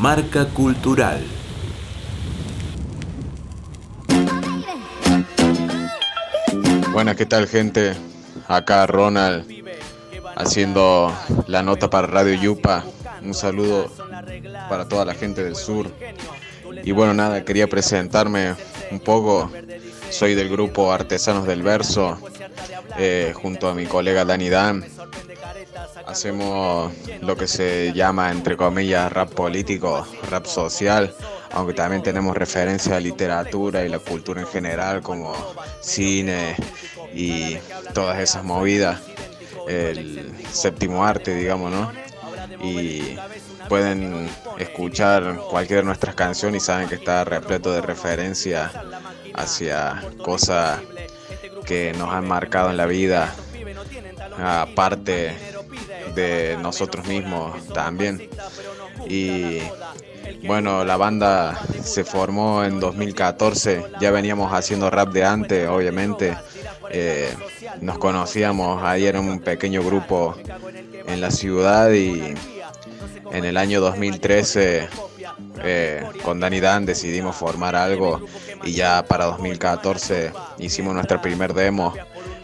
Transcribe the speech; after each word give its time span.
Marca 0.00 0.46
Cultural. 0.46 1.24
Buenas, 6.92 7.16
¿qué 7.16 7.26
tal 7.26 7.46
gente? 7.46 7.94
Acá 8.48 8.86
Ronald 8.86 9.46
haciendo 10.36 11.12
la 11.46 11.62
nota 11.62 11.88
para 11.90 12.06
Radio 12.06 12.34
Yupa. 12.34 12.84
Un 13.22 13.34
saludo 13.34 13.90
para 14.68 14.88
toda 14.88 15.04
la 15.04 15.14
gente 15.14 15.44
del 15.44 15.56
sur. 15.56 15.90
Y 16.82 16.92
bueno, 16.92 17.14
nada, 17.14 17.44
quería 17.44 17.68
presentarme 17.68 18.54
un 18.90 19.00
poco. 19.00 19.50
Soy 20.10 20.34
del 20.34 20.48
grupo 20.48 20.92
Artesanos 20.92 21.46
del 21.46 21.62
Verso, 21.62 22.18
eh, 22.98 23.32
junto 23.34 23.68
a 23.68 23.74
mi 23.74 23.86
colega 23.86 24.24
Dani 24.24 24.48
Dan. 24.48 24.84
Hacemos 26.06 26.92
lo 27.20 27.36
que 27.36 27.46
se 27.46 27.92
llama, 27.92 28.30
entre 28.30 28.56
comillas, 28.56 29.12
rap 29.12 29.30
político, 29.30 30.06
rap 30.30 30.46
social, 30.46 31.14
aunque 31.52 31.74
también 31.74 32.02
tenemos 32.02 32.36
referencia 32.36 32.96
a 32.96 33.00
literatura 33.00 33.84
y 33.84 33.88
la 33.88 33.98
cultura 33.98 34.40
en 34.40 34.46
general, 34.46 35.02
como 35.02 35.34
cine 35.80 36.56
y 37.12 37.56
todas 37.92 38.18
esas 38.18 38.44
movidas, 38.44 39.00
el 39.68 40.32
séptimo 40.52 41.04
arte, 41.04 41.34
digamos, 41.34 41.72
¿no? 41.72 41.92
Y 42.62 43.16
pueden 43.68 44.28
escuchar 44.58 45.36
cualquiera 45.50 45.82
de 45.82 45.86
nuestras 45.86 46.14
canciones 46.14 46.62
y 46.62 46.66
saben 46.66 46.88
que 46.88 46.96
está 46.96 47.24
repleto 47.24 47.72
de 47.72 47.80
referencia 47.80 48.70
hacia 49.34 50.02
cosas 50.22 50.80
que 51.64 51.92
nos 51.96 52.12
han 52.12 52.26
marcado 52.26 52.70
en 52.70 52.76
la 52.76 52.86
vida, 52.86 53.34
aparte 54.38 55.53
de 56.14 56.56
nosotros 56.60 57.06
mismos 57.06 57.66
también. 57.68 58.28
Y 59.06 59.60
bueno, 60.46 60.84
la 60.84 60.96
banda 60.96 61.58
se 61.82 62.04
formó 62.04 62.64
en 62.64 62.80
2014, 62.80 63.84
ya 64.00 64.10
veníamos 64.10 64.52
haciendo 64.52 64.90
rap 64.90 65.12
de 65.12 65.24
antes, 65.24 65.68
obviamente. 65.68 66.36
Eh, 66.90 67.34
nos 67.80 67.98
conocíamos, 67.98 68.82
ahí 68.82 69.06
era 69.06 69.20
un 69.20 69.40
pequeño 69.40 69.82
grupo 69.82 70.36
en 71.06 71.20
la 71.20 71.30
ciudad 71.30 71.90
y 71.92 72.34
en 73.32 73.44
el 73.44 73.56
año 73.56 73.80
2013 73.80 74.88
eh, 75.62 76.02
con 76.22 76.40
Danny 76.40 76.60
Dan 76.60 76.86
decidimos 76.86 77.36
formar 77.36 77.74
algo 77.74 78.20
y 78.64 78.72
ya 78.72 79.04
para 79.06 79.24
2014 79.26 80.32
hicimos 80.58 80.94
nuestra 80.94 81.20
primer 81.20 81.54
demo 81.54 81.94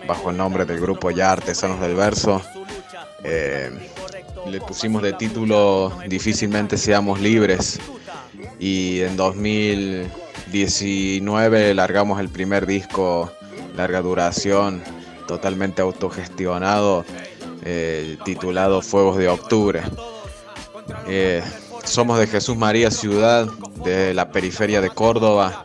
bajo 0.07 0.31
el 0.31 0.37
nombre 0.37 0.65
del 0.65 0.81
grupo 0.81 1.11
ya 1.11 1.33
Artesanos 1.33 1.81
del 1.81 1.95
Verso. 1.95 2.43
Eh, 3.25 3.71
le 4.47 4.61
pusimos 4.61 5.03
de 5.03 5.13
título 5.13 5.93
Difícilmente 6.09 6.79
seamos 6.79 7.21
libres 7.21 7.79
y 8.59 9.01
en 9.01 9.17
2019 9.17 11.75
largamos 11.75 12.21
el 12.21 12.29
primer 12.29 12.67
disco 12.67 13.33
larga 13.77 14.01
duración 14.01 14.83
totalmente 15.27 15.83
autogestionado 15.83 17.05
eh, 17.63 18.17
titulado 18.25 18.83
Fuegos 18.83 19.19
de 19.19 19.29
Octubre. 19.29 19.83
Eh, 21.07 21.43
somos 21.85 22.19
de 22.19 22.27
Jesús 22.27 22.57
María 22.57 22.91
Ciudad, 22.91 23.47
de 23.85 24.15
la 24.15 24.31
periferia 24.31 24.81
de 24.81 24.91
Córdoba 24.91 25.65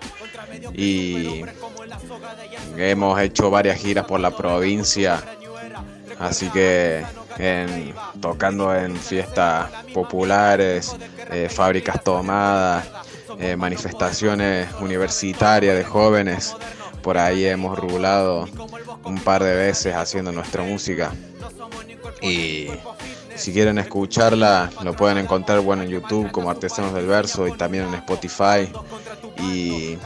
y 0.73 1.43
hemos 2.77 3.19
hecho 3.19 3.49
varias 3.49 3.79
giras 3.79 4.05
por 4.05 4.19
la 4.19 4.35
provincia, 4.35 5.23
así 6.19 6.49
que 6.49 7.03
tocando 8.21 8.75
en 8.75 8.95
fiestas 8.95 9.69
populares, 9.93 10.95
eh, 11.31 11.49
fábricas 11.49 12.03
tomadas, 12.03 12.87
eh, 13.39 13.55
manifestaciones 13.55 14.67
universitarias 14.79 15.75
de 15.75 15.83
jóvenes. 15.83 16.55
Por 17.01 17.17
ahí 17.17 17.45
hemos 17.45 17.77
rulado 17.77 18.47
un 19.03 19.19
par 19.19 19.43
de 19.43 19.55
veces 19.55 19.95
haciendo 19.95 20.31
nuestra 20.31 20.63
música. 20.63 21.11
Y 22.21 22.69
si 23.35 23.51
quieren 23.51 23.77
escucharla, 23.77 24.71
lo 24.83 24.95
pueden 24.95 25.17
encontrar 25.17 25.59
bueno 25.59 25.83
en 25.83 25.89
YouTube 25.89 26.31
como 26.31 26.49
Artesanos 26.49 26.93
del 26.93 27.05
Verso 27.05 27.47
y 27.47 27.51
también 27.51 27.85
en 27.85 27.95
Spotify. 27.95 28.71
Y 29.37 29.97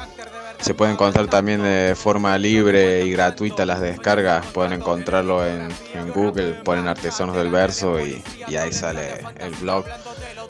se 0.60 0.74
puede 0.74 0.92
encontrar 0.92 1.28
también 1.28 1.64
de 1.64 1.96
forma 1.96 2.38
libre 2.38 3.06
y 3.06 3.12
gratuita 3.12 3.66
las 3.66 3.80
descargas. 3.80 4.46
Pueden 4.48 4.74
encontrarlo 4.74 5.46
en, 5.46 5.70
Google, 6.14 6.54
ponen 6.64 6.88
Artesanos 6.88 7.36
del 7.36 7.50
Verso 7.50 8.00
y, 8.00 8.22
ahí 8.56 8.72
sale 8.72 9.22
el 9.40 9.54
blog. 9.56 9.86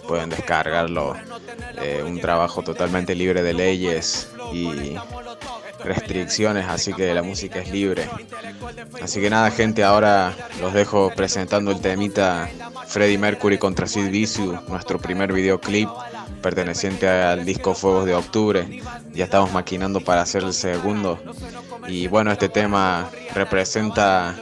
Pueden 0.07 0.29
descargarlo. 0.29 1.15
Eh, 1.81 2.03
un 2.05 2.19
trabajo 2.19 2.63
totalmente 2.63 3.13
libre 3.15 3.43
de 3.43 3.53
leyes 3.53 4.29
y 4.51 4.95
restricciones, 5.83 6.67
así 6.67 6.93
que 6.93 7.13
la 7.13 7.23
música 7.23 7.59
es 7.59 7.71
libre. 7.71 8.07
Así 9.01 9.21
que 9.21 9.29
nada, 9.29 9.51
gente, 9.51 9.83
ahora 9.83 10.33
los 10.61 10.73
dejo 10.73 11.11
presentando 11.15 11.71
el 11.71 11.81
temita 11.81 12.49
Freddie 12.87 13.17
Mercury 13.17 13.57
contra 13.57 13.87
Sid 13.87 14.09
Vicious, 14.09 14.67
nuestro 14.67 14.99
primer 14.99 15.33
videoclip 15.33 15.89
perteneciente 16.41 17.07
al 17.07 17.45
disco 17.45 17.73
Fuegos 17.73 18.05
de 18.05 18.15
Octubre. 18.15 18.81
Ya 19.13 19.25
estamos 19.25 19.51
maquinando 19.51 20.01
para 20.01 20.21
hacer 20.21 20.43
el 20.43 20.53
segundo. 20.53 21.19
Y 21.87 22.07
bueno, 22.07 22.31
este 22.31 22.49
tema 22.49 23.09
representa 23.33 24.35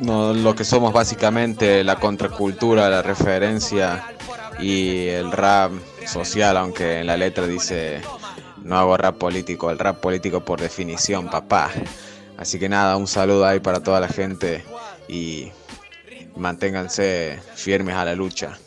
lo 0.00 0.54
que 0.54 0.64
somos 0.64 0.92
básicamente, 0.92 1.84
la 1.84 1.96
contracultura, 1.96 2.88
la 2.88 3.02
referencia 3.02 4.04
y 4.58 5.08
el 5.08 5.32
rap 5.32 5.72
social, 6.06 6.56
aunque 6.56 7.00
en 7.00 7.06
la 7.06 7.16
letra 7.16 7.46
dice 7.46 8.00
no 8.64 8.78
hago 8.78 8.96
rap 8.96 9.16
político, 9.16 9.70
el 9.70 9.78
rap 9.78 9.98
político 9.98 10.44
por 10.44 10.60
definición, 10.60 11.30
papá. 11.30 11.70
Así 12.36 12.58
que 12.58 12.68
nada, 12.68 12.96
un 12.96 13.06
saludo 13.06 13.46
ahí 13.46 13.60
para 13.60 13.80
toda 13.80 14.00
la 14.00 14.08
gente 14.08 14.64
y 15.08 15.50
manténganse 16.36 17.40
firmes 17.54 17.94
a 17.94 18.04
la 18.04 18.14
lucha. 18.14 18.58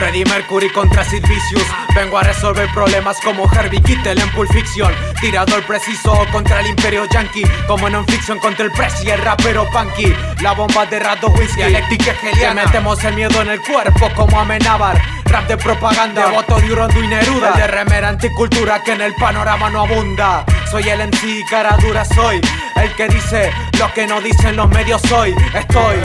Freddie 0.00 0.24
Mercury 0.24 0.70
contra 0.70 1.04
Sid 1.04 1.22
Vicious. 1.28 1.66
Vengo 1.94 2.16
a 2.16 2.22
resolver 2.22 2.66
problemas 2.72 3.18
como 3.20 3.46
Harvey 3.46 3.82
Keitel 3.82 4.18
en 4.18 4.30
Pulp 4.30 4.50
Fiction. 4.50 4.90
Tirador 5.20 5.62
preciso 5.66 6.26
contra 6.32 6.60
el 6.60 6.68
imperio 6.68 7.04
yankee. 7.04 7.44
Como 7.66 7.86
en 7.86 8.06
fiction 8.06 8.38
contra 8.38 8.64
el 8.64 8.72
press 8.72 9.04
y 9.04 9.10
el 9.10 9.20
rapero 9.20 9.68
punky. 9.70 10.14
La 10.40 10.52
bomba 10.52 10.86
de 10.86 11.00
rato 11.00 11.28
whisky, 11.28 11.56
dialéctica 11.56 12.14
geliana 12.14 12.64
metemos 12.64 13.04
el 13.04 13.14
miedo 13.14 13.42
en 13.42 13.50
el 13.50 13.60
cuerpo 13.60 14.08
como 14.16 14.40
Amenábar. 14.40 14.98
Rap 15.26 15.46
de 15.46 15.58
propaganda, 15.58 16.28
voto 16.28 16.58
de 16.58 16.72
Urondo 16.72 17.04
y 17.04 17.06
Neruda. 17.06 17.50
El 17.50 17.60
de 17.60 17.66
remera 17.66 18.08
anticultura 18.08 18.82
que 18.82 18.92
en 18.92 19.02
el 19.02 19.14
panorama 19.16 19.68
no 19.68 19.82
abunda. 19.82 20.46
Soy 20.70 20.88
el 20.88 21.08
MC, 21.08 21.44
cara 21.50 21.76
dura 21.76 22.06
soy. 22.06 22.40
El 22.74 22.94
que 22.94 23.06
dice 23.06 23.52
lo 23.78 23.92
que 23.92 24.06
no 24.06 24.22
dicen 24.22 24.56
los 24.56 24.70
medios 24.70 25.02
hoy. 25.12 25.34
Estoy 25.52 25.98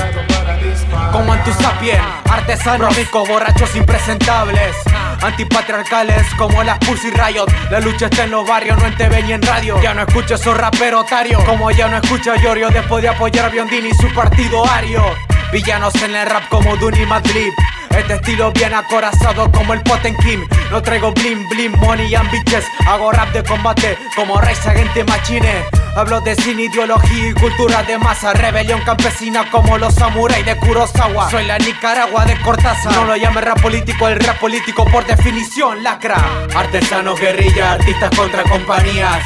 como 1.12 1.34
antusapien, 1.34 2.02
artesanos 2.30 2.96
ricos, 2.96 3.28
borrachos 3.28 3.76
impresentables. 3.76 4.76
Antipatriarcales 5.22 6.24
como 6.38 6.64
las 6.64 6.78
Pussy 6.80 7.10
Riot. 7.10 7.48
La 7.72 7.80
lucha 7.80 8.06
está 8.08 8.26
en 8.26 8.32
los 8.32 8.48
barrios, 8.48 8.78
no 8.78 8.86
en 8.86 8.96
TV 8.96 9.24
ni 9.24 9.34
en 9.34 9.42
radio. 9.42 9.82
Ya 9.82 9.94
no 9.94 10.02
escucho 10.02 10.36
esos 10.36 10.58
raperos 10.58 11.06
tarios 11.08 11.44
Como 11.46 11.72
ya 11.72 11.88
no 11.88 11.98
escucha 11.98 12.36
Yorio 12.36 12.70
después 12.70 13.02
de 13.02 13.10
apoyar 13.10 13.46
a 13.46 13.50
Biondini 13.50 13.90
y 13.90 13.94
su 13.94 14.14
partido 14.14 14.66
Ario. 14.70 15.04
Villanos 15.52 15.96
en 16.04 16.16
el 16.16 16.28
rap 16.28 16.50
como 16.50 16.76
Duni 16.76 17.06
Madlib 17.06 17.54
este 17.98 18.16
estilo 18.16 18.52
bien 18.52 18.74
acorazado 18.74 19.52
como 19.52 19.74
el 19.74 19.82
Kim. 20.24 20.48
No 20.72 20.82
traigo 20.82 21.12
blim 21.12 21.48
blim, 21.50 21.72
money 21.80 22.14
and 22.16 22.30
bitches. 22.32 22.66
Hago 22.86 23.12
rap 23.12 23.32
de 23.34 23.44
combate 23.44 23.98
como 24.16 24.40
Rise 24.42 24.70
Agente 24.70 25.04
Machine. 25.04 25.64
Hablo 25.96 26.20
de 26.22 26.36
cine, 26.36 26.64
ideología 26.64 27.30
y 27.30 27.34
cultura 27.34 27.84
de 27.84 27.98
masa. 27.98 28.34
Rebelión 28.34 28.82
campesina 28.82 29.50
como 29.50 29.78
los 29.78 29.94
samuráis 29.96 30.46
de 30.46 30.58
Kurosawa. 30.58 31.30
Soy 31.30 31.46
la 31.46 31.58
Nicaragua 31.58 32.26
de 32.26 32.40
Cortázar. 32.42 32.94
No 32.94 33.06
lo 33.06 33.16
llame 33.16 33.42
rap 33.42 33.62
político, 33.62 34.08
el 34.08 34.20
rap 34.20 34.40
político 34.40 34.86
por 34.86 35.06
definición 35.06 35.84
lacra. 35.84 36.18
Artesanos, 36.54 37.20
guerrilla, 37.20 37.74
artistas 37.74 38.10
contra 38.16 38.44
compañías. 38.44 39.24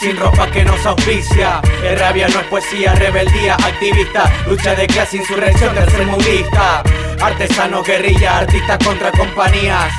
Sin 0.00 0.16
ropa 0.16 0.50
que 0.50 0.64
nos 0.64 0.84
auspicia. 0.84 1.60
El 1.82 1.98
rabia 1.98 2.28
no 2.28 2.40
es 2.40 2.46
poesía, 2.46 2.94
rebeldía, 2.94 3.54
activista, 3.54 4.30
lucha 4.46 4.74
de 4.74 4.86
clase, 4.86 5.18
insurrección 5.18 5.74
del 5.74 5.90
Artesanos, 7.22 7.86
guerrilla, 7.86 8.38
artistas 8.38 8.78
contra 8.84 9.12
compañías. 9.12 9.92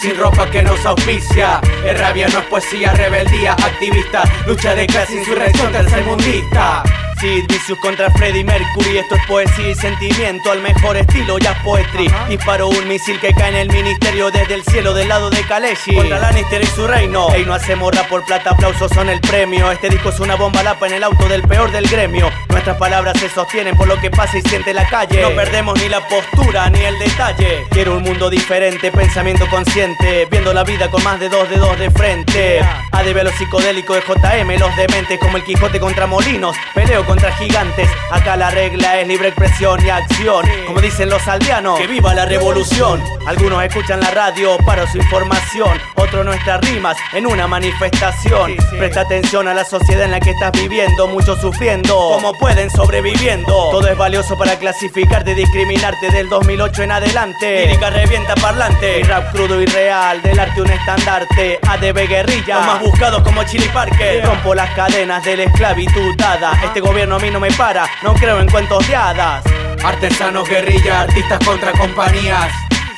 Sin 0.00 0.16
ropa 0.18 0.50
que 0.50 0.62
nos 0.62 0.84
auspicia, 0.84 1.60
el 1.84 1.98
rabia 1.98 2.28
no 2.28 2.40
es 2.40 2.44
poesía, 2.46 2.92
rebeldía, 2.92 3.52
activista, 3.52 4.24
lucha 4.46 4.74
de 4.74 4.86
clase, 4.86 5.14
insurrección 5.16 5.72
del 5.72 6.04
mundista. 6.04 6.82
Sid 7.20 7.46
Vicious 7.48 7.78
contra 7.80 8.10
Freddy 8.10 8.44
Mercury. 8.44 8.98
Esto 8.98 9.14
es 9.14 9.26
poesía 9.26 9.70
y 9.70 9.74
sentimiento 9.74 10.50
al 10.50 10.60
mejor 10.60 10.96
estilo 10.96 11.38
jazz 11.38 11.56
poetry. 11.64 12.10
Disparo 12.28 12.68
un 12.68 12.86
misil 12.88 13.18
que 13.20 13.32
cae 13.32 13.48
en 13.48 13.56
el 13.56 13.68
ministerio 13.70 14.30
desde 14.30 14.54
el 14.54 14.64
cielo 14.64 14.92
del 14.92 15.08
lado 15.08 15.30
de 15.30 15.40
Kaleshi. 15.42 15.94
Contra 15.94 16.18
Lannister 16.18 16.62
y 16.62 16.66
su 16.66 16.86
reino. 16.86 17.32
Ey, 17.32 17.44
no 17.46 17.54
hacemos 17.54 17.94
rap 17.94 18.08
por 18.08 18.24
plata, 18.24 18.50
aplausos 18.50 18.90
son 18.92 19.08
el 19.08 19.20
premio. 19.20 19.70
Este 19.70 19.88
disco 19.88 20.10
es 20.10 20.20
una 20.20 20.36
bomba 20.36 20.62
lapa 20.62 20.86
en 20.88 20.94
el 20.94 21.04
auto 21.04 21.26
del 21.28 21.42
peor 21.42 21.70
del 21.72 21.88
gremio. 21.88 22.30
Nuestras 22.50 22.76
palabras 22.76 23.18
se 23.18 23.28
sostienen 23.30 23.76
por 23.76 23.88
lo 23.88 23.98
que 24.00 24.10
pasa 24.10 24.36
y 24.36 24.42
siente 24.42 24.74
la 24.74 24.86
calle. 24.88 25.22
No 25.22 25.30
perdemos 25.30 25.80
ni 25.80 25.88
la 25.88 26.06
postura 26.06 26.68
ni 26.68 26.80
el 26.80 26.98
detalle. 26.98 27.66
Quiero 27.70 27.96
un 27.96 28.02
mundo 28.02 28.28
diferente, 28.28 28.90
pensamiento 28.92 29.46
consciente. 29.48 30.26
Viendo 30.30 30.52
la 30.52 30.64
vida 30.64 30.90
con 30.90 31.02
más 31.02 31.18
de 31.18 31.28
dos 31.28 31.48
dedos 31.48 31.78
de 31.78 31.90
frente. 31.90 32.60
ADB 32.92 33.24
los 33.24 33.34
psicodélicos 33.34 33.96
de 33.96 34.02
JM, 34.02 34.58
los 34.58 34.76
dementes 34.76 35.18
como 35.18 35.36
el 35.38 35.44
Quijote 35.44 35.80
contra 35.80 36.06
molinos. 36.06 36.56
Peleo 36.74 37.05
contra 37.06 37.32
gigantes. 37.32 37.88
Acá 38.10 38.36
la 38.36 38.50
regla 38.50 39.00
es 39.00 39.08
libre 39.08 39.28
expresión 39.28 39.84
y 39.84 39.90
acción. 39.90 40.44
Como 40.66 40.80
dicen 40.80 41.08
los 41.08 41.26
aldeanos, 41.28 41.78
que 41.78 41.86
viva 41.86 42.14
la 42.14 42.26
revolución. 42.26 43.02
Algunos 43.26 43.64
escuchan 43.64 44.00
la 44.00 44.10
radio 44.10 44.56
para 44.64 44.90
su 44.90 44.98
información. 44.98 45.78
Otros 45.94 46.24
nuestras 46.24 46.60
rimas 46.60 46.96
en 47.12 47.26
una 47.26 47.46
manifestación. 47.46 48.56
Presta 48.78 49.02
atención 49.02 49.48
a 49.48 49.54
la 49.54 49.64
sociedad 49.64 50.04
en 50.04 50.10
la 50.10 50.20
que 50.20 50.30
estás 50.30 50.52
viviendo. 50.52 51.06
Muchos 51.08 51.40
sufriendo. 51.40 51.94
Como 51.94 52.34
pueden 52.34 52.70
sobreviviendo. 52.70 53.70
Todo 53.70 53.88
es 53.88 53.96
valioso 53.96 54.36
para 54.36 54.58
clasificarte, 54.58 55.34
discriminarte 55.34 56.10
del 56.10 56.28
2008 56.28 56.82
en 56.82 56.92
adelante. 56.92 57.66
Lírica 57.66 57.90
revienta 57.90 58.34
parlante. 58.34 59.02
rap 59.04 59.32
crudo 59.32 59.60
y 59.60 59.66
real, 59.66 60.20
del 60.22 60.38
arte 60.38 60.60
un 60.60 60.70
estandarte. 60.70 61.58
ADB 61.66 62.08
guerrilla, 62.08 62.56
los 62.56 62.66
más 62.66 62.80
buscados 62.80 63.22
como 63.22 63.44
Chili 63.44 63.68
Parker. 63.68 64.24
Rompo 64.24 64.54
las 64.54 64.70
cadenas 64.74 65.24
de 65.24 65.36
la 65.36 65.42
esclavitud 65.44 66.14
dada. 66.16 66.52
Este 66.64 66.80
gobierno 66.80 66.95
a 67.02 67.18
mí 67.18 67.30
no 67.30 67.38
me 67.38 67.50
para, 67.52 67.86
no 68.02 68.14
creo 68.14 68.40
en 68.40 68.48
cuentos 68.48 68.86
de 68.88 68.96
hadas. 68.96 69.44
Artesanos, 69.84 70.48
guerrilla, 70.48 71.02
artistas 71.02 71.38
contra 71.44 71.72
compañías. 71.72 72.50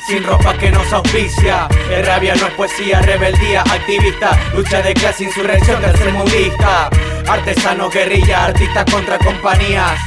Sin 0.07 0.23
ropa 0.23 0.57
que 0.57 0.71
nos 0.71 0.91
auspicia, 0.93 1.67
el 1.91 2.05
rabia 2.05 2.33
no 2.35 2.47
es 2.47 2.53
poesía, 2.53 3.01
rebeldía, 3.01 3.61
activista, 3.61 4.39
lucha 4.55 4.81
de 4.81 4.93
clase, 4.93 5.25
insurrección 5.25 5.81
tercermundista. 5.81 6.89
Artesanos, 7.27 7.93
guerrilla, 7.93 8.45
artistas 8.45 8.85
contra 8.89 9.17
compañías. 9.17 9.99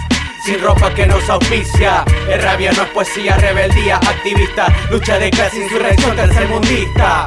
Sin 0.42 0.60
ropa 0.62 0.92
que 0.94 1.06
nos 1.06 1.28
auspicia, 1.28 2.02
el 2.30 2.42
rabia 2.42 2.72
no 2.72 2.82
es 2.82 2.88
poesía, 2.88 3.36
rebeldía, 3.36 3.96
activista, 3.96 4.74
lucha 4.90 5.18
de 5.18 5.30
clase, 5.30 5.58
insurrección 5.58 6.16
tercermundista. 6.16 7.26